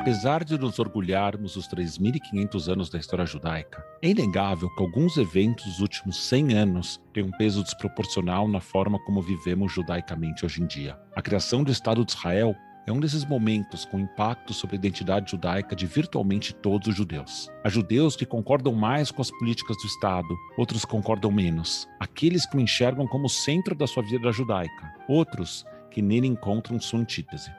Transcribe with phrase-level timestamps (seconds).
[0.00, 5.66] Apesar de nos orgulharmos dos 3.500 anos da história judaica, é inegável que alguns eventos
[5.66, 10.66] dos últimos 100 anos têm um peso desproporcional na forma como vivemos judaicamente hoje em
[10.66, 10.98] dia.
[11.14, 15.32] A criação do Estado de Israel é um desses momentos com impacto sobre a identidade
[15.32, 17.50] judaica de virtualmente todos os judeus.
[17.62, 21.86] Há judeus que concordam mais com as políticas do Estado, outros concordam menos.
[22.00, 27.00] Aqueles que o enxergam como centro da sua vida judaica, outros que nele encontram sua
[27.00, 27.50] antítese.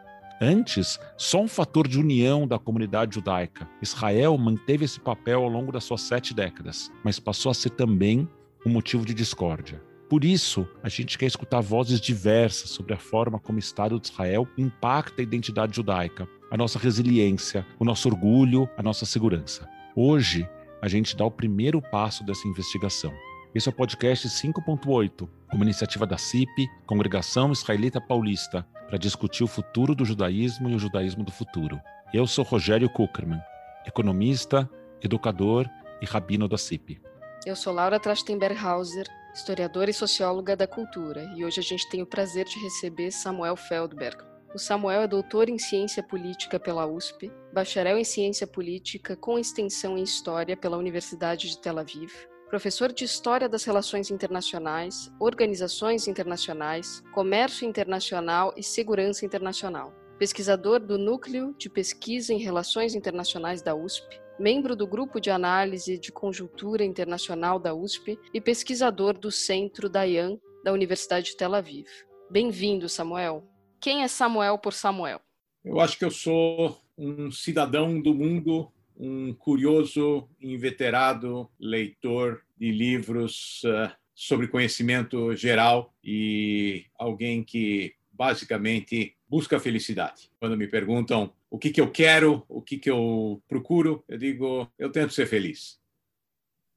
[0.44, 3.70] Antes, só um fator de união da comunidade judaica.
[3.80, 8.28] Israel manteve esse papel ao longo das suas sete décadas, mas passou a ser também
[8.66, 9.80] um motivo de discórdia.
[10.10, 14.08] Por isso, a gente quer escutar vozes diversas sobre a forma como o Estado de
[14.08, 19.70] Israel impacta a identidade judaica, a nossa resiliência, o nosso orgulho, a nossa segurança.
[19.96, 20.50] Hoje,
[20.82, 23.14] a gente dá o primeiro passo dessa investigação.
[23.54, 29.48] Esse é o podcast 5.8, uma iniciativa da CIP, Congregação Israelita Paulista, para discutir o
[29.48, 31.80] futuro do judaísmo e o judaísmo do futuro.
[32.14, 33.42] Eu sou Rogério Kuckerman,
[33.86, 34.70] economista,
[35.02, 35.70] educador
[36.02, 37.02] e rabino da CIP.
[37.46, 42.06] Eu sou Laura Trachtenberghauser, historiadora e socióloga da cultura, e hoje a gente tem o
[42.06, 44.18] prazer de receber Samuel Feldberg.
[44.54, 49.98] O Samuel é doutor em ciência política pela USP, bacharel em ciência política com extensão
[49.98, 52.12] em história pela Universidade de Tel Aviv,
[52.52, 60.98] professor de História das Relações Internacionais, Organizações Internacionais, Comércio Internacional e Segurança Internacional, pesquisador do
[60.98, 66.84] Núcleo de Pesquisa em Relações Internacionais da USP, membro do Grupo de Análise de Conjuntura
[66.84, 71.88] Internacional da USP e pesquisador do Centro Dayan da Universidade de Tel Aviv.
[72.30, 73.48] Bem-vindo, Samuel.
[73.80, 75.22] Quem é Samuel por Samuel?
[75.64, 78.70] Eu acho que eu sou um cidadão do mundo
[79.02, 89.60] um curioso, inveterado leitor de livros uh, sobre conhecimento geral e alguém que basicamente busca
[89.60, 90.30] felicidade.
[90.40, 94.72] Quando me perguntam o que, que eu quero, o que, que eu procuro, eu digo,
[94.78, 95.80] eu tento ser feliz.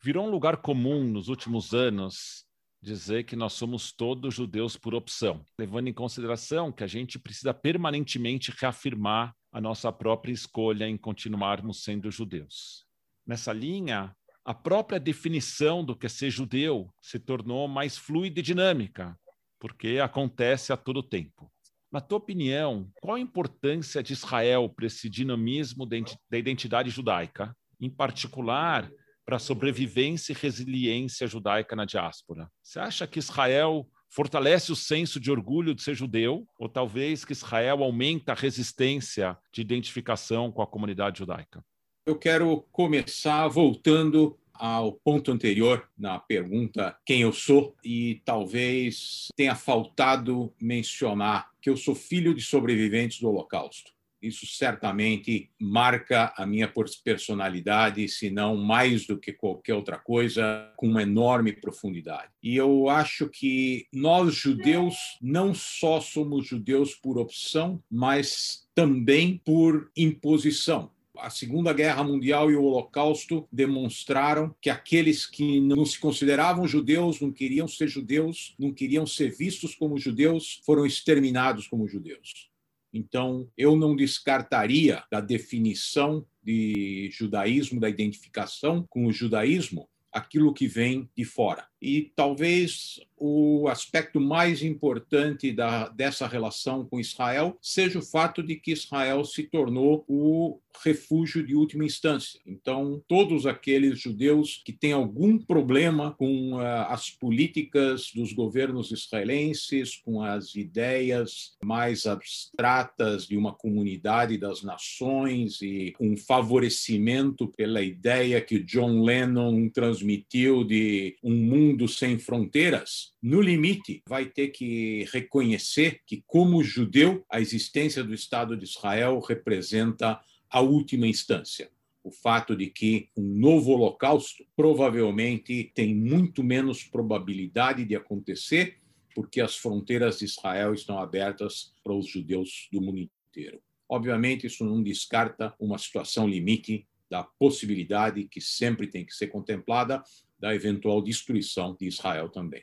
[0.02, 2.46] Virou um lugar comum nos últimos anos
[2.84, 7.54] dizer que nós somos todos judeus por opção, levando em consideração que a gente precisa
[7.54, 12.84] permanentemente reafirmar a nossa própria escolha em continuarmos sendo judeus.
[13.26, 14.14] Nessa linha,
[14.44, 19.18] a própria definição do que é ser judeu se tornou mais fluida e dinâmica,
[19.58, 21.50] porque acontece a todo tempo.
[21.90, 27.88] Na tua opinião, qual a importância de Israel para esse dinamismo da identidade judaica, em
[27.88, 28.90] particular
[29.24, 32.50] para a sobrevivência e resiliência judaica na diáspora?
[32.62, 37.32] Você acha que Israel fortalece o senso de orgulho de ser judeu, ou talvez que
[37.32, 41.64] Israel aumenta a resistência de identificação com a comunidade judaica?
[42.06, 49.56] Eu quero começar voltando ao ponto anterior na pergunta quem eu sou e talvez tenha
[49.56, 53.93] faltado mencionar que eu sou filho de sobreviventes do Holocausto.
[54.24, 56.72] Isso certamente marca a minha
[57.04, 62.30] personalidade, se não mais do que qualquer outra coisa, com uma enorme profundidade.
[62.42, 69.90] E eu acho que nós, judeus, não só somos judeus por opção, mas também por
[69.96, 70.90] imposição.
[71.18, 77.20] A Segunda Guerra Mundial e o Holocausto demonstraram que aqueles que não se consideravam judeus,
[77.20, 82.50] não queriam ser judeus, não queriam ser vistos como judeus, foram exterminados como judeus.
[82.94, 90.68] Então, eu não descartaria da definição de judaísmo, da identificação com o judaísmo, aquilo que
[90.68, 91.66] vem de fora.
[91.84, 98.56] E talvez o aspecto mais importante da, dessa relação com Israel seja o fato de
[98.56, 102.40] que Israel se tornou o refúgio de última instância.
[102.44, 106.58] Então, todos aqueles judeus que têm algum problema com uh,
[106.88, 115.62] as políticas dos governos israelenses, com as ideias mais abstratas de uma comunidade das nações
[115.62, 123.40] e um favorecimento pela ideia que John Lennon transmitiu de um mundo sem fronteiras, no
[123.40, 130.20] limite, vai ter que reconhecer que, como judeu, a existência do Estado de Israel representa
[130.48, 131.70] a última instância.
[132.02, 138.78] O fato de que um novo holocausto provavelmente tem muito menos probabilidade de acontecer,
[139.14, 143.60] porque as fronteiras de Israel estão abertas para os judeus do mundo inteiro.
[143.88, 150.02] Obviamente, isso não descarta uma situação limite da possibilidade que sempre tem que ser contemplada
[150.44, 152.62] da eventual destruição de Israel também.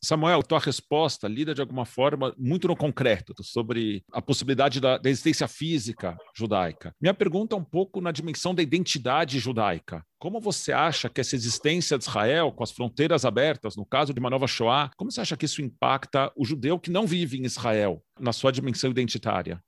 [0.00, 5.10] Samuel, tua resposta lida de alguma forma muito no concreto sobre a possibilidade da, da,
[5.10, 6.94] existência física judaica.
[7.00, 10.06] Minha pergunta é um pouco na dimensão da identidade judaica.
[10.20, 14.20] Como você acha que essa existência de Israel, com as fronteiras abertas, no caso de
[14.20, 17.44] uma nova Shoah, como você acha que isso impacta o judeu que não vive em
[17.44, 19.60] Israel, na sua dimensão identitária?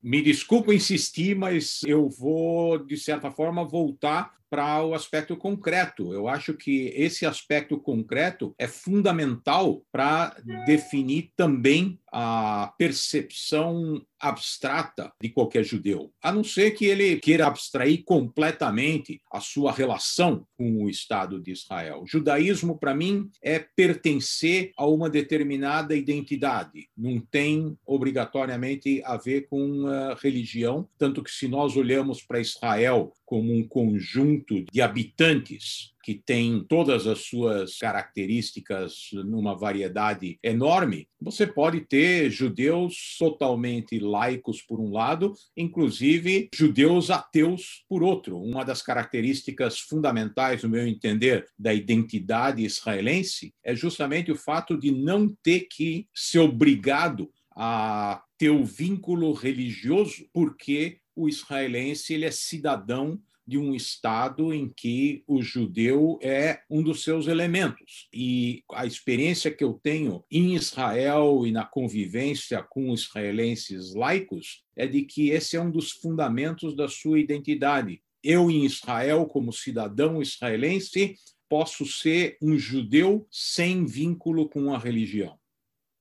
[0.00, 6.12] Me desculpa insistir, mas eu vou, de certa forma, voltar para o aspecto concreto.
[6.12, 10.36] Eu acho que esse aspecto concreto é fundamental para
[10.66, 18.04] definir também a percepção abstrata de qualquer judeu, a não ser que ele queira abstrair
[18.04, 22.02] completamente a sua relação com o Estado de Israel.
[22.02, 29.46] O judaísmo, para mim, é pertencer a uma determinada identidade, não tem obrigatoriamente a ver
[29.48, 34.39] com a religião, tanto que se nós olhamos para Israel como um conjunto
[34.70, 43.16] de habitantes que tem todas as suas características numa variedade enorme, você pode ter judeus
[43.18, 48.40] totalmente laicos por um lado, inclusive judeus ateus por outro.
[48.40, 54.90] Uma das características fundamentais, no meu entender, da identidade israelense é justamente o fato de
[54.90, 62.30] não ter que ser obrigado a ter o vínculo religioso, porque o israelense ele é
[62.30, 68.08] cidadão de um Estado em que o judeu é um dos seus elementos.
[68.14, 74.86] E a experiência que eu tenho em Israel e na convivência com israelenses laicos é
[74.86, 78.00] de que esse é um dos fundamentos da sua identidade.
[78.22, 81.16] Eu, em Israel, como cidadão israelense,
[81.48, 85.36] posso ser um judeu sem vínculo com a religião.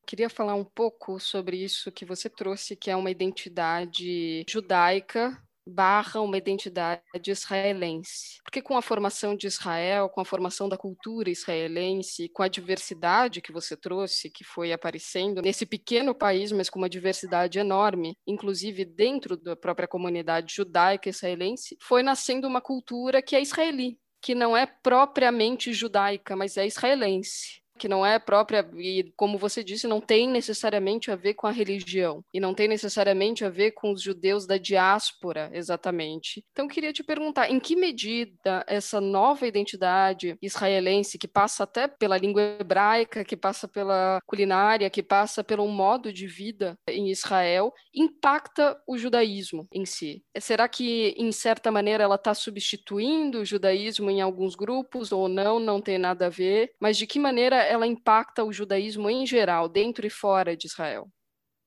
[0.05, 5.35] Queria falar um pouco sobre isso que você trouxe, que é uma identidade judaica
[5.69, 8.39] barra uma identidade israelense.
[8.43, 13.41] Porque com a formação de Israel, com a formação da cultura israelense, com a diversidade
[13.41, 18.83] que você trouxe, que foi aparecendo nesse pequeno país, mas com uma diversidade enorme, inclusive
[18.83, 24.57] dentro da própria comunidade judaica israelense, foi nascendo uma cultura que é israeli, que não
[24.57, 29.99] é propriamente judaica, mas é israelense que não é própria e, como você disse, não
[29.99, 34.01] tem necessariamente a ver com a religião e não tem necessariamente a ver com os
[34.01, 36.43] judeus da diáspora, exatamente.
[36.51, 42.17] Então, queria te perguntar, em que medida essa nova identidade israelense, que passa até pela
[42.17, 48.77] língua hebraica, que passa pela culinária, que passa pelo modo de vida em Israel, impacta
[48.85, 50.21] o judaísmo em si?
[50.39, 55.59] Será que, em certa maneira, ela está substituindo o judaísmo em alguns grupos ou não?
[55.59, 56.71] Não tem nada a ver.
[56.79, 61.07] Mas de que maneira ela impacta o judaísmo em geral, dentro e fora de Israel?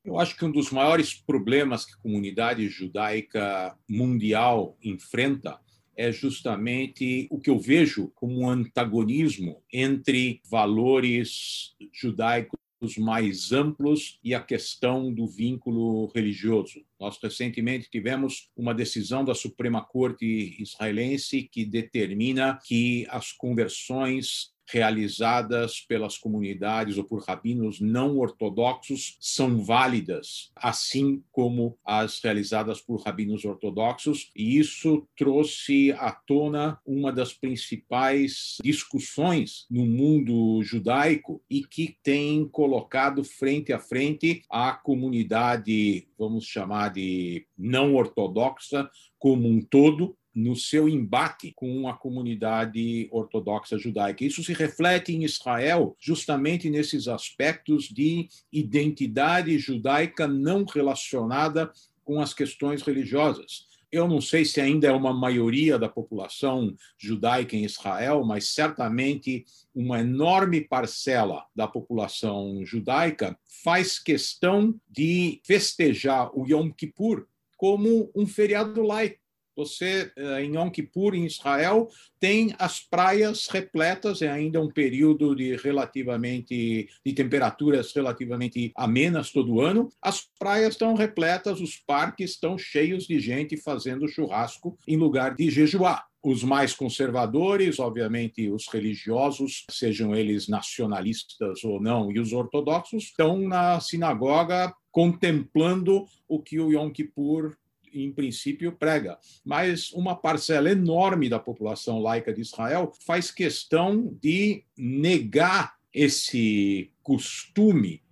[0.05, 5.61] Eu acho que um dos maiores problemas que a comunidade judaica mundial enfrenta
[5.97, 12.59] é justamente o que eu vejo como um antagonismo entre valores judaicos
[12.99, 16.85] mais amplos e a questão do vínculo religioso.
[16.99, 25.81] Nós recentemente tivemos uma decisão da Suprema Corte israelense que determina que as conversões realizadas
[25.81, 33.45] pelas comunidades ou por rabinos não ortodoxos são válidas, assim como as realizadas por rabinos
[33.45, 41.97] ortodoxos, e isso trouxe à tona uma das principais discussões no mundo judaico e que
[42.03, 48.89] tem colocado frente a frente a comunidade, vamos chamar de não ortodoxa,
[49.19, 54.25] como um todo, no seu embate com a comunidade ortodoxa judaica.
[54.25, 61.71] Isso se reflete em Israel justamente nesses aspectos de identidade judaica não relacionada
[62.05, 63.67] com as questões religiosas.
[63.91, 69.45] Eu não sei se ainda é uma maioria da população judaica em Israel, mas certamente
[69.75, 77.27] uma enorme parcela da população judaica faz questão de festejar o Yom Kippur
[77.59, 79.22] como um feriado laico
[79.57, 85.35] você, eh, em Yom Kippur, em Israel, tem as praias repletas, é ainda um período
[85.35, 89.91] de relativamente de temperaturas relativamente amenas todo ano.
[90.01, 95.51] As praias estão repletas, os parques estão cheios de gente fazendo churrasco em lugar de
[95.51, 96.07] jejuar.
[96.25, 103.41] Os mais conservadores, obviamente os religiosos, sejam eles nacionalistas ou não, e os ortodoxos, estão
[103.41, 107.57] na sinagoga contemplando o que o Yom Kippur
[107.93, 109.19] em princípio, prega.
[109.45, 118.03] Mas uma parcela enorme da população laica de Israel faz questão de negar esse costume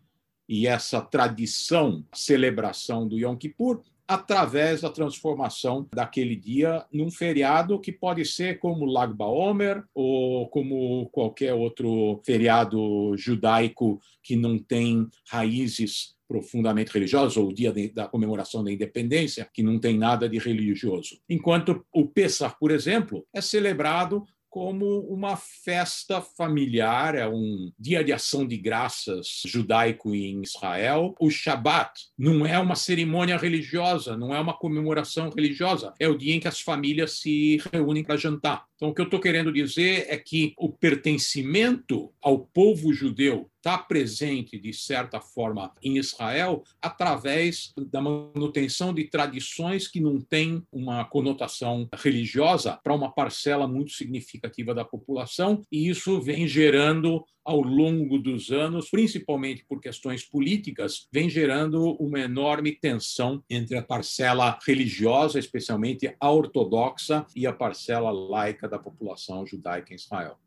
[0.48, 7.92] e essa tradição, celebração do Yom Kippur, através da transformação daquele dia num feriado que
[7.92, 16.16] pode ser como Lag BaOmer ou como qualquer outro feriado judaico que não tem raízes
[16.26, 21.20] profundamente religiosos, ou o dia da comemoração da independência, que não tem nada de religioso.
[21.28, 28.12] Enquanto o Pesach, por exemplo, é celebrado como uma festa familiar, é um dia de
[28.12, 31.14] ação de graças judaico em Israel.
[31.20, 36.34] O Shabat não é uma cerimônia religiosa, não é uma comemoração religiosa, é o dia
[36.34, 38.69] em que as famílias se reúnem para jantar.
[38.80, 43.76] Então, o que eu estou querendo dizer é que o pertencimento ao povo judeu está
[43.76, 51.04] presente, de certa forma, em Israel através da manutenção de tradições que não têm uma
[51.04, 58.16] conotação religiosa para uma parcela muito significativa da população, e isso vem gerando ao longo
[58.16, 65.36] dos anos, principalmente por questões políticas, vem gerando uma enorme tensão entre a parcela religiosa,
[65.36, 70.38] especialmente a ortodoxa, e a parcela laica da população judaica em Israel.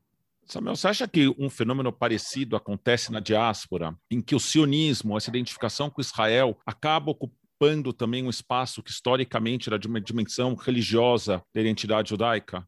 [0.45, 5.29] Samuel, você acha que um fenômeno parecido acontece na diáspora, em que o sionismo, essa
[5.29, 11.43] identificação com Israel, acaba ocupando também um espaço que historicamente era de uma dimensão religiosa
[11.53, 12.65] da identidade judaica?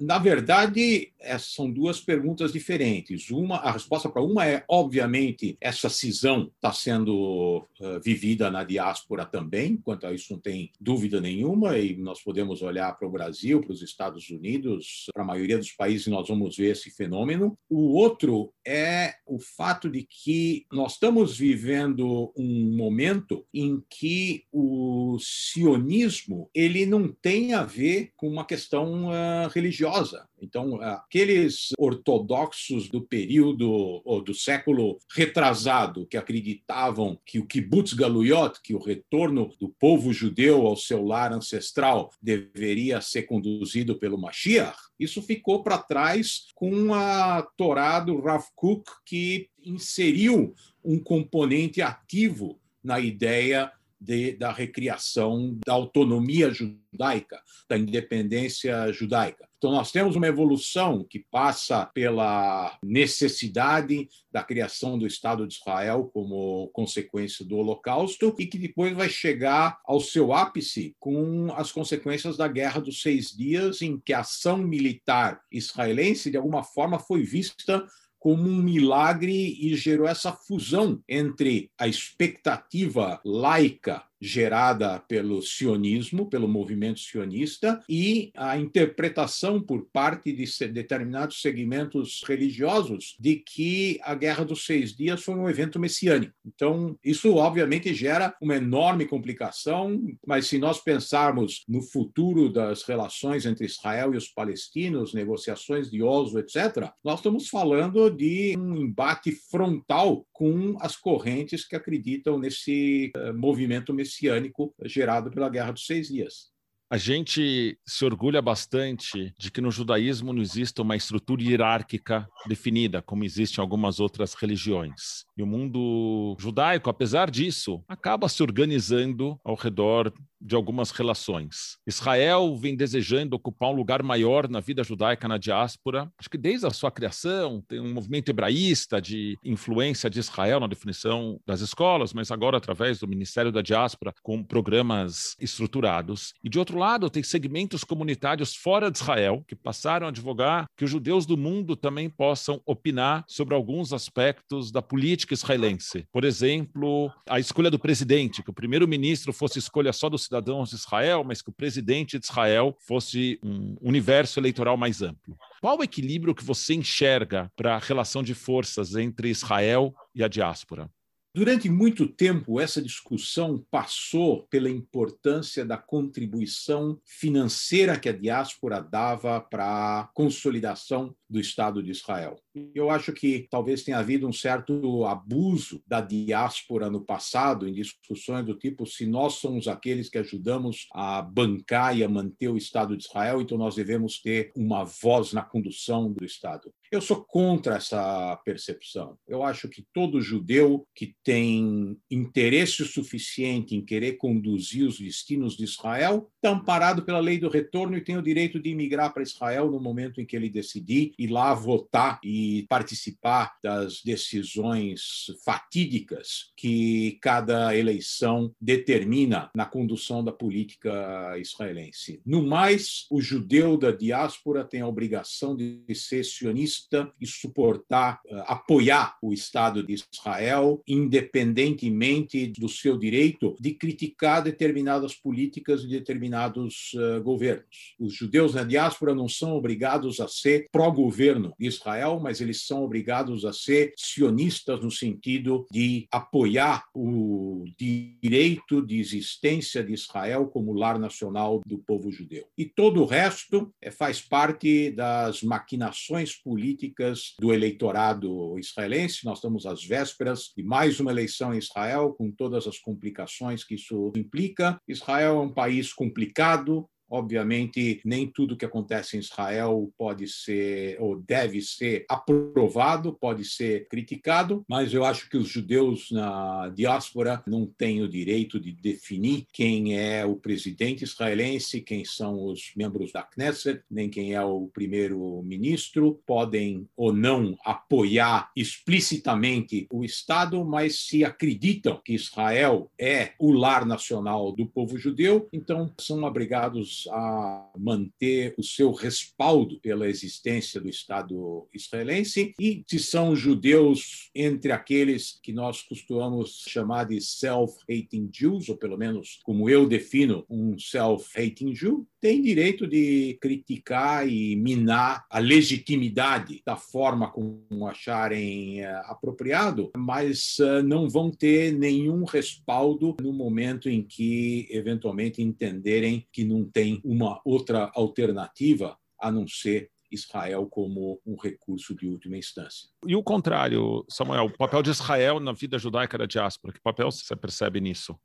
[0.00, 3.30] Na verdade, essas são duas perguntas diferentes.
[3.30, 9.26] Uma, a resposta para uma é, obviamente, essa cisão está sendo uh, vivida na diáspora
[9.26, 13.60] também, quanto a isso não tem dúvida nenhuma, e nós podemos olhar para o Brasil,
[13.60, 17.58] para os Estados Unidos, para a maioria dos países, nós vamos ver esse fenômeno.
[17.68, 25.18] O outro é o fato de que nós estamos vivendo um momento em que o
[25.20, 30.28] sionismo ele não tem a ver com uma questão uh, religiosa.
[30.42, 38.60] Então, aqueles ortodoxos do período ou do século retrasado que acreditavam que o kibbutz galuyot,
[38.62, 44.89] que o retorno do povo judeu ao seu lar ancestral deveria ser conduzido pelo Mashiach,
[45.00, 50.54] isso ficou para trás com a Torá do Rav Kook, que inseriu
[50.84, 59.49] um componente ativo na ideia de, da recriação da autonomia judaica, da independência judaica.
[59.60, 66.10] Então, nós temos uma evolução que passa pela necessidade da criação do Estado de Israel
[66.14, 72.38] como consequência do Holocausto e que depois vai chegar ao seu ápice com as consequências
[72.38, 77.22] da Guerra dos Seis Dias, em que a ação militar israelense, de alguma forma, foi
[77.22, 77.86] vista
[78.18, 86.46] como um milagre e gerou essa fusão entre a expectativa laica gerada pelo sionismo, pelo
[86.46, 94.44] movimento sionista, e a interpretação por parte de determinados segmentos religiosos de que a Guerra
[94.44, 96.34] dos Seis Dias foi um evento messiânico.
[96.44, 103.46] Então, isso obviamente gera uma enorme complicação, mas se nós pensarmos no futuro das relações
[103.46, 109.32] entre Israel e os palestinos, negociações de Oslo, etc., nós estamos falando de um embate
[109.32, 115.86] frontal com as correntes que acreditam nesse uh, movimento messiânico messiânico gerado pela Guerra dos
[115.86, 116.50] Seis Dias.
[116.92, 123.00] A gente se orgulha bastante de que no judaísmo não exista uma estrutura hierárquica definida,
[123.00, 125.24] como existe em algumas outras religiões.
[125.36, 131.76] E o mundo judaico, apesar disso, acaba se organizando ao redor de algumas relações.
[131.86, 136.10] Israel vem desejando ocupar um lugar maior na vida judaica na diáspora.
[136.18, 140.66] Acho que desde a sua criação tem um movimento hebraísta de influência de Israel na
[140.66, 146.32] definição das escolas, mas agora através do Ministério da Diáspora com programas estruturados.
[146.42, 150.84] E de outro lado, tem segmentos comunitários fora de Israel que passaram a advogar que
[150.84, 156.04] os judeus do mundo também possam opinar sobre alguns aspectos da política israelense.
[156.12, 160.76] Por exemplo, a escolha do presidente, que o primeiro-ministro fosse escolha só dos cidadãos de
[160.76, 165.36] Israel, mas que o presidente de Israel fosse um universo eleitoral mais amplo.
[165.60, 170.28] Qual o equilíbrio que você enxerga para a relação de forças entre Israel e a
[170.28, 170.88] diáspora?
[171.32, 179.40] Durante muito tempo, essa discussão passou pela importância da contribuição financeira que a diáspora dava
[179.40, 182.36] para a consolidação do Estado de Israel.
[182.74, 188.44] Eu acho que talvez tenha havido um certo abuso da diáspora no passado, em discussões
[188.44, 192.96] do tipo: se nós somos aqueles que ajudamos a bancar e a manter o Estado
[192.96, 196.72] de Israel, então nós devemos ter uma voz na condução do Estado.
[196.90, 199.16] Eu sou contra essa percepção.
[199.26, 205.62] Eu acho que todo judeu que tem interesse suficiente em querer conduzir os destinos de
[205.62, 209.70] Israel está amparado pela lei do retorno e tem o direito de imigrar para Israel
[209.70, 217.18] no momento em que ele decidir ir lá votar e participar das decisões fatídicas que
[217.20, 222.22] cada eleição determina na condução da política israelense.
[222.24, 228.44] No mais, o judeu da diáspora tem a obrigação de ser sionista e suportar, uh,
[228.46, 235.96] apoiar o Estado de Israel, independentemente do seu direito de criticar determinadas políticas de
[236.30, 237.94] determinados uh, governos.
[237.98, 242.84] Os judeus na diáspora não são obrigados a ser pró-governo de Israel, mas eles são
[242.84, 250.72] obrigados a ser sionistas no sentido de apoiar o direito de existência de Israel como
[250.72, 252.46] lar nacional do povo judeu.
[252.56, 259.24] E todo o resto é, faz parte das maquinações políticas do eleitorado israelense.
[259.24, 263.74] Nós estamos às vésperas de mais uma eleição em Israel, com todas as complicações que
[263.74, 264.80] isso implica.
[264.86, 271.20] Israel é um país complicado, Obviamente, nem tudo que acontece em Israel pode ser ou
[271.20, 277.66] deve ser aprovado, pode ser criticado, mas eu acho que os judeus na diáspora não
[277.66, 283.22] têm o direito de definir quem é o presidente israelense, quem são os membros da
[283.22, 286.20] Knesset, nem quem é o primeiro-ministro.
[286.24, 293.84] Podem ou não apoiar explicitamente o Estado, mas se acreditam que Israel é o lar
[293.84, 300.88] nacional do povo judeu, então são obrigados a manter o seu respaldo pela existência do
[300.88, 308.68] Estado israelense e se são judeus entre aqueles que nós costumamos chamar de self-hating Jews,
[308.68, 315.24] ou pelo menos como eu defino um self-hating Jew, tem direito de criticar e minar
[315.30, 323.16] a legitimidade da forma como acharem uh, apropriado, mas uh, não vão ter nenhum respaldo
[323.20, 329.90] no momento em que eventualmente entenderem que não tem uma outra alternativa a não ser
[330.10, 332.88] Israel como um recurso de última instância.
[333.06, 337.10] E o contrário, Samuel, o papel de Israel na vida judaica da diáspora, que papel
[337.10, 338.18] você percebe nisso?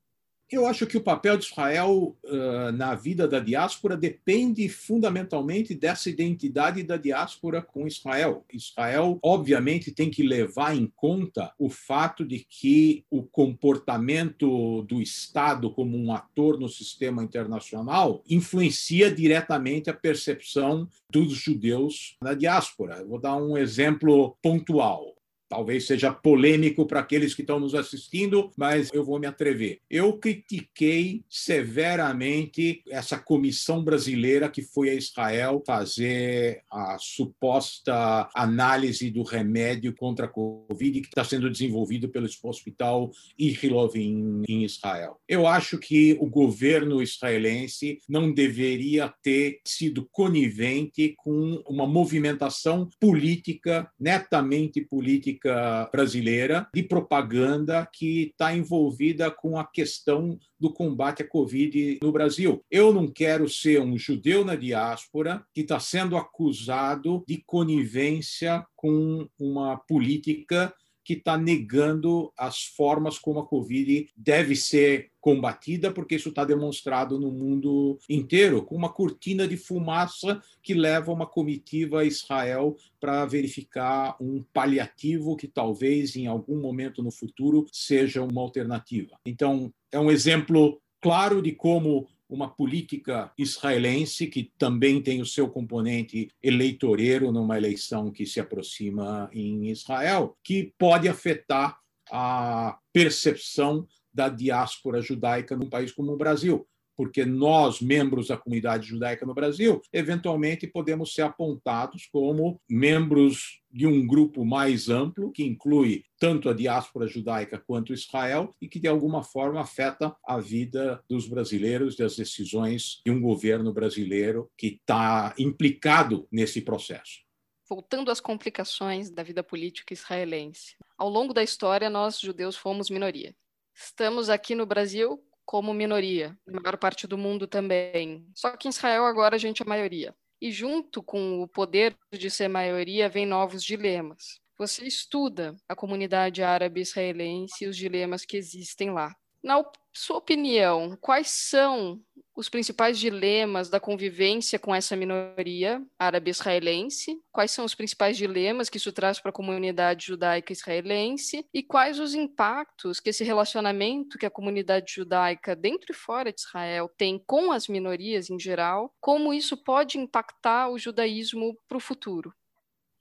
[0.51, 6.07] Eu acho que o papel de Israel uh, na vida da diáspora depende fundamentalmente dessa
[6.07, 8.45] identidade da diáspora com Israel.
[8.53, 15.71] Israel, obviamente, tem que levar em conta o fato de que o comportamento do Estado
[15.71, 23.03] como um ator no sistema internacional influencia diretamente a percepção dos judeus na diáspora.
[23.03, 25.14] Vou dar um exemplo pontual
[25.47, 29.79] talvez seja polêmico para aqueles que estão nos assistindo, mas eu vou me atrever.
[29.89, 39.23] Eu critiquei severamente essa comissão brasileira que foi a Israel fazer a suposta análise do
[39.23, 45.19] remédio contra a Covid que está sendo desenvolvido pelo Hospital Ichilov em, em Israel.
[45.27, 53.89] Eu acho que o governo israelense não deveria ter sido conivente com uma movimentação política,
[53.99, 61.27] netamente política política brasileira de propaganda que está envolvida com a questão do combate à
[61.27, 62.63] Covid no Brasil.
[62.71, 69.27] Eu não quero ser um judeu na diáspora que está sendo acusado de conivência com
[69.39, 70.73] uma política
[71.05, 77.19] que está negando as formas como a Covid deve ser combatida, porque isso está demonstrado
[77.19, 83.25] no mundo inteiro, com uma cortina de fumaça que leva uma comitiva a Israel para
[83.25, 89.15] verificar um paliativo que talvez em algum momento no futuro seja uma alternativa.
[89.25, 95.49] Então, é um exemplo claro de como uma política israelense que também tem o seu
[95.49, 101.79] componente eleitoreiro numa eleição que se aproxima em Israel, que pode afetar
[102.11, 108.87] a percepção da diáspora judaica num país como o Brasil porque nós, membros da comunidade
[108.87, 115.43] judaica no Brasil, eventualmente podemos ser apontados como membros de um grupo mais amplo, que
[115.43, 121.03] inclui tanto a diáspora judaica quanto Israel, e que de alguma forma afeta a vida
[121.09, 127.25] dos brasileiros e as decisões de um governo brasileiro que está implicado nesse processo.
[127.67, 130.75] Voltando às complicações da vida política israelense.
[130.97, 133.35] Ao longo da história, nós, judeus, fomos minoria.
[133.75, 138.27] Estamos aqui no Brasil como minoria, na maior parte do mundo também.
[138.33, 140.15] Só que em Israel agora a gente é maioria.
[140.41, 144.39] E junto com o poder de ser maioria vem novos dilemas.
[144.57, 149.15] Você estuda a comunidade árabe israelense e os dilemas que existem lá.
[149.45, 152.01] Na sua opinião, quais são
[152.35, 157.21] os principais dilemas da convivência com essa minoria árabe-israelense?
[157.31, 161.45] Quais são os principais dilemas que isso traz para a comunidade judaica israelense?
[161.53, 166.41] E quais os impactos que esse relacionamento que a comunidade judaica dentro e fora de
[166.41, 168.91] Israel tem com as minorias em geral?
[168.99, 172.33] Como isso pode impactar o judaísmo para o futuro?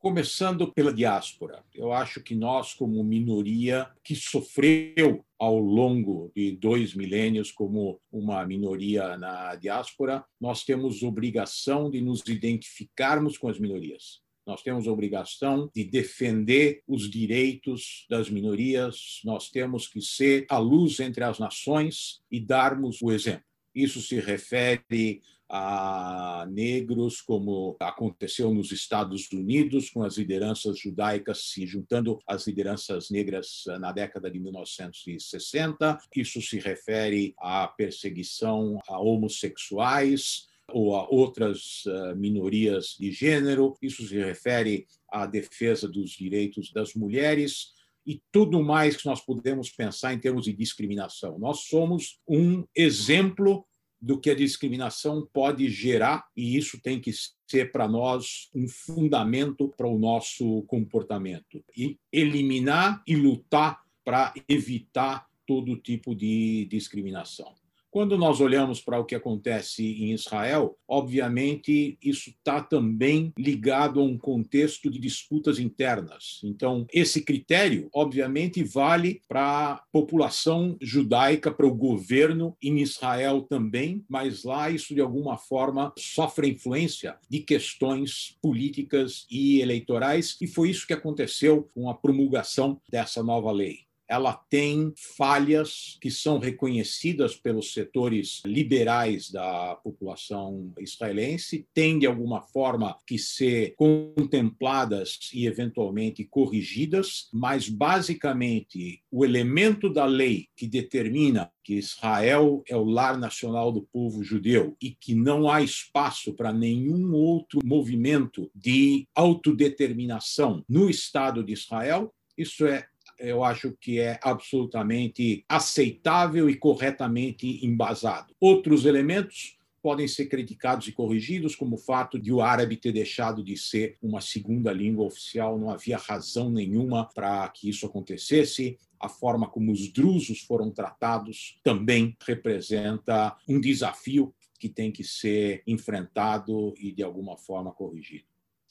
[0.04, 6.94] Começando pela diáspora, eu acho que nós, como minoria que sofreu ao longo de dois
[6.94, 14.20] milênios como uma minoria na diáspora, nós temos obrigação de nos identificarmos com as minorias.
[14.46, 21.00] Nós temos obrigação de defender os direitos das minorias, nós temos que ser a luz
[21.00, 23.46] entre as nações e darmos o exemplo.
[23.74, 31.66] Isso se refere a negros, como aconteceu nos Estados Unidos, com as lideranças judaicas se
[31.66, 35.98] juntando às lideranças negras na década de 1960.
[36.16, 43.76] Isso se refere à perseguição a homossexuais ou a outras eh, minorias de gênero.
[43.82, 47.74] Isso se refere à defesa dos direitos das mulheres
[48.06, 51.38] e tudo mais que nós podemos pensar em termos de discriminação.
[51.38, 53.66] Nós somos um exemplo
[54.04, 57.10] do que a discriminação pode gerar, e isso tem que
[57.48, 61.64] ser para nós um fundamento para o nosso comportamento.
[61.74, 67.54] E eliminar e lutar para evitar todo tipo de discriminação.
[67.94, 74.02] Quando nós olhamos para o que acontece em Israel, obviamente isso está também ligado a
[74.02, 76.40] um contexto de disputas internas.
[76.42, 84.04] Então, esse critério, obviamente, vale para a população judaica, para o governo em Israel também,
[84.08, 90.68] mas lá isso de alguma forma sofre influência de questões políticas e eleitorais, e foi
[90.68, 97.36] isso que aconteceu com a promulgação dessa nova lei ela tem falhas que são reconhecidas
[97.36, 106.24] pelos setores liberais da população israelense, tem de alguma forma que ser contempladas e eventualmente
[106.24, 113.72] corrigidas, mas basicamente o elemento da lei que determina que Israel é o lar nacional
[113.72, 120.90] do povo judeu e que não há espaço para nenhum outro movimento de autodeterminação no
[120.90, 122.86] Estado de Israel, isso é
[123.18, 128.34] eu acho que é absolutamente aceitável e corretamente embasado.
[128.40, 133.44] Outros elementos podem ser criticados e corrigidos, como o fato de o árabe ter deixado
[133.44, 138.78] de ser uma segunda língua oficial, não havia razão nenhuma para que isso acontecesse.
[138.98, 145.62] A forma como os drusos foram tratados também representa um desafio que tem que ser
[145.66, 148.24] enfrentado e, de alguma forma, corrigido.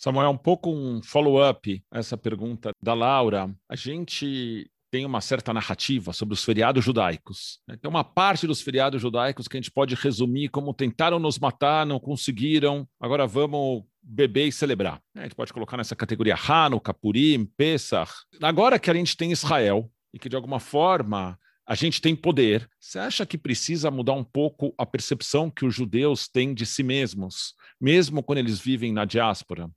[0.04, 3.50] Samuel, um pouco um follow-up a essa pergunta da Laura.
[3.70, 7.62] A gente tem uma certa narrativa sobre os feriados judaicos.
[7.66, 7.78] Né?
[7.78, 11.86] Tem uma parte dos feriados judaicos que a gente pode resumir como tentaram nos matar,
[11.86, 15.00] não conseguiram, agora vamos beber e celebrar.
[15.16, 18.12] A gente pode colocar nessa categoria Hanukkah, Purim, Pesach.
[18.42, 22.70] Agora que a gente tem Israel e que de alguma forma a gente tem poder.
[22.78, 26.84] Você acha que precisa mudar um pouco a percepção que os judeus têm de si
[26.84, 29.72] mesmos, mesmo quando eles vivem na diáspora?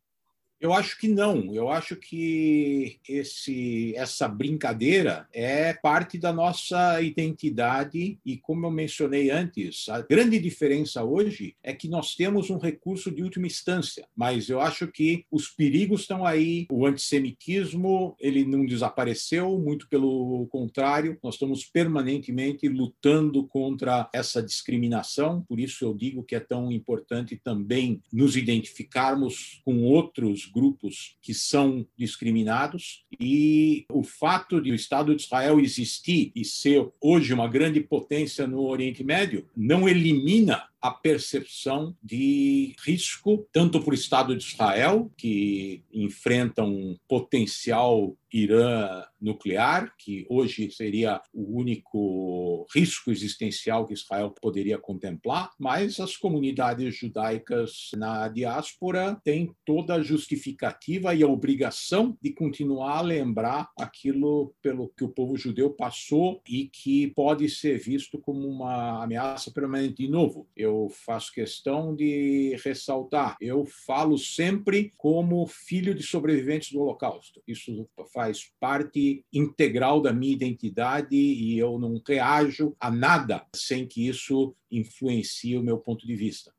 [0.58, 1.54] Eu acho que não.
[1.54, 9.30] Eu acho que esse, essa brincadeira é parte da nossa identidade e, como eu mencionei
[9.30, 14.08] antes, a grande diferença hoje é que nós temos um recurso de última instância.
[14.16, 16.66] Mas eu acho que os perigos estão aí.
[16.70, 21.18] O antissemitismo ele não desapareceu, muito pelo contrário.
[21.22, 25.42] Nós estamos permanentemente lutando contra essa discriminação.
[25.42, 31.34] Por isso eu digo que é tão importante também nos identificarmos com outros grupos que
[31.34, 37.48] são discriminados e o fato de o Estado de Israel existir e ser hoje uma
[37.48, 44.36] grande potência no Oriente Médio não elimina a percepção de risco, tanto para o Estado
[44.36, 53.86] de Israel, que enfrenta um potencial Irã nuclear, que hoje seria o único risco existencial
[53.86, 61.22] que Israel poderia contemplar, mas as comunidades judaicas na diáspora têm toda a justificativa e
[61.22, 67.08] a obrigação de continuar a lembrar aquilo pelo que o povo judeu passou e que
[67.08, 70.02] pode ser visto como uma ameaça permanente.
[70.02, 73.36] De novo, eu eu faço questão de ressaltar.
[73.40, 77.42] Eu falo sempre como filho de sobreviventes do Holocausto.
[77.46, 84.06] Isso faz parte integral da minha identidade e eu não reajo a nada sem que
[84.06, 86.54] isso influencie o meu ponto de vista.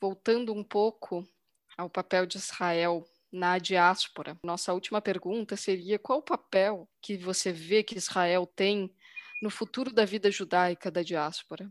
[0.00, 1.26] Voltando um pouco
[1.76, 7.52] ao papel de Israel na diáspora, nossa última pergunta seria: qual o papel que você
[7.52, 8.94] vê que Israel tem
[9.42, 11.70] no futuro da vida judaica da diáspora?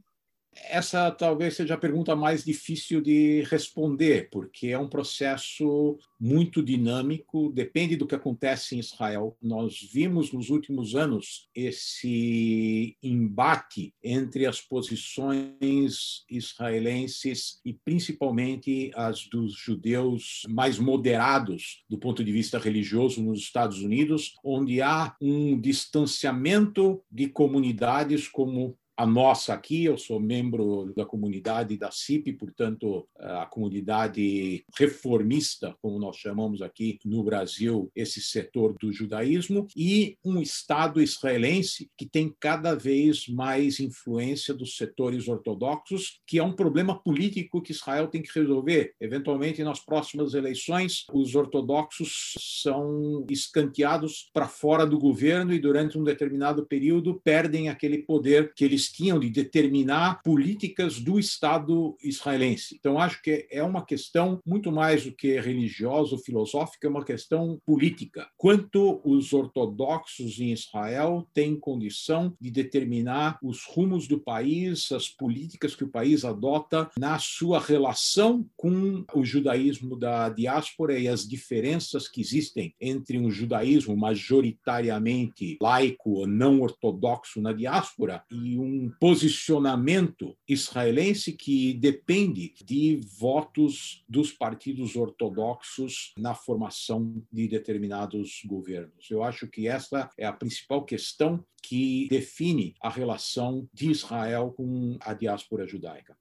[0.55, 7.51] Essa talvez seja a pergunta mais difícil de responder, porque é um processo muito dinâmico,
[7.51, 9.35] depende do que acontece em Israel.
[9.41, 19.53] Nós vimos nos últimos anos esse embate entre as posições israelenses e principalmente as dos
[19.53, 27.01] judeus mais moderados do ponto de vista religioso nos Estados Unidos, onde há um distanciamento
[27.11, 33.45] de comunidades como a nossa aqui, eu sou membro da comunidade da CIP, portanto, a
[33.45, 41.01] comunidade reformista, como nós chamamos aqui no Brasil, esse setor do judaísmo, e um Estado
[41.01, 47.61] israelense que tem cada vez mais influência dos setores ortodoxos, que é um problema político
[47.61, 48.93] que Israel tem que resolver.
[49.01, 56.03] Eventualmente, nas próximas eleições, os ortodoxos são escanteados para fora do governo e, durante um
[56.03, 62.75] determinado período, perdem aquele poder que eles tinham de determinar políticas do Estado israelense.
[62.79, 67.03] Então, acho que é uma questão muito mais do que religiosa ou filosófica, é uma
[67.03, 68.29] questão política.
[68.37, 75.75] Quanto os ortodoxos em Israel têm condição de determinar os rumos do país, as políticas
[75.75, 82.07] que o país adota na sua relação com o judaísmo da diáspora e as diferenças
[82.07, 90.37] que existem entre um judaísmo majoritariamente laico ou não ortodoxo na diáspora e um posicionamento
[90.47, 99.09] israelense que depende de votos dos partidos ortodoxos na formação de determinados governos.
[99.09, 104.97] Eu acho que essa é a principal questão que define a relação de Israel com
[105.01, 106.17] a diáspora judaica.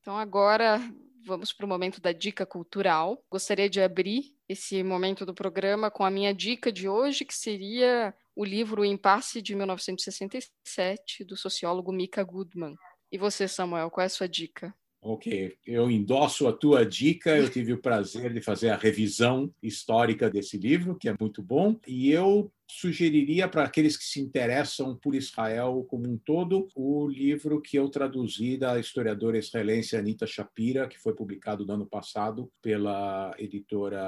[0.00, 0.80] Então, agora
[1.24, 3.22] vamos para o momento da dica cultural.
[3.30, 8.14] Gostaria de abrir esse momento do programa com a minha dica de hoje, que seria
[8.36, 12.76] o livro Impasse de 1967, do sociólogo Mika Goodman.
[13.10, 14.74] E você, Samuel, qual é a sua dica?
[15.00, 17.36] Ok, eu endosso a tua dica.
[17.36, 21.78] Eu tive o prazer de fazer a revisão histórica desse livro, que é muito bom,
[21.86, 27.62] e eu sugeriria para aqueles que se interessam por Israel como um todo o livro
[27.62, 33.32] que eu traduzi da historiadora israelense Anita Shapira, que foi publicado no ano passado pela
[33.38, 34.02] editora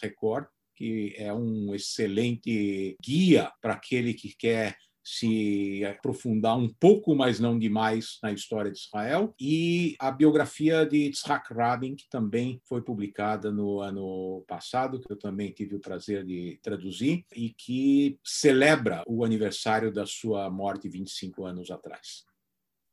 [0.00, 0.46] Record,
[0.78, 7.58] que é um excelente guia para aquele que quer se aprofundar um pouco, mas não
[7.58, 13.50] demais, na história de Israel, e a biografia de Yitzhak Rabin, que também foi publicada
[13.50, 19.24] no ano passado, que eu também tive o prazer de traduzir, e que celebra o
[19.24, 22.24] aniversário da sua morte 25 anos atrás.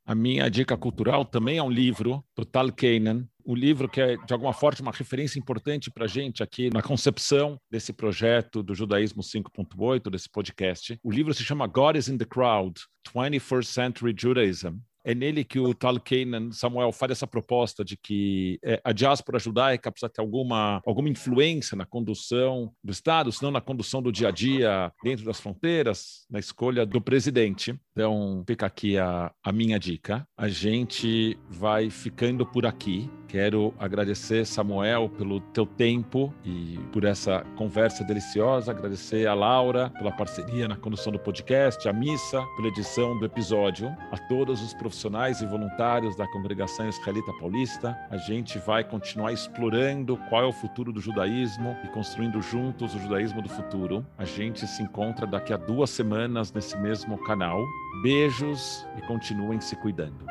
[0.06, 4.16] A minha dica cultural também é um livro do Tal Kanan, um livro que é,
[4.16, 8.74] de alguma forma, uma referência importante para a gente aqui na concepção desse projeto do
[8.74, 10.98] Judaísmo 5.8, desse podcast.
[11.02, 12.80] O livro se chama God is in the Crowd,
[13.14, 18.58] 21st Century Judaism é nele que o Tal Kanan, Samuel, faz essa proposta de que
[18.60, 23.60] é, a diáspora judaica precisa ter alguma, alguma influência na condução do Estado, senão na
[23.60, 27.78] condução do dia a dia dentro das fronteiras, na escolha do presidente.
[27.92, 30.26] Então, fica aqui a, a minha dica.
[30.36, 33.08] A gente vai ficando por aqui.
[33.28, 38.72] Quero agradecer, Samuel, pelo teu tempo e por essa conversa deliciosa.
[38.72, 43.88] Agradecer a Laura pela parceria na condução do podcast, a Missa pela edição do episódio,
[44.10, 47.94] a todos os profissionais profissionais e voluntários da Congregação Israelita Paulista.
[48.10, 52.98] A gente vai continuar explorando qual é o futuro do judaísmo e construindo juntos o
[52.98, 54.06] judaísmo do futuro.
[54.16, 57.62] A gente se encontra daqui a duas semanas nesse mesmo canal.
[58.02, 60.24] Beijos e continuem se cuidando.